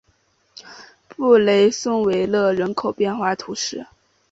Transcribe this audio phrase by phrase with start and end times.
[1.09, 3.85] 布雷松维勒人口变化图示